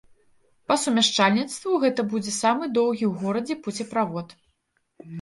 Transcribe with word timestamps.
Па 0.71 0.77
сумяшчальніцтву, 0.83 1.75
гэта 1.85 2.01
будзе 2.15 2.35
самы 2.41 2.73
доўгі 2.81 3.05
ў 3.11 3.23
горадзе 3.23 3.55
пуцеправод. 3.65 4.39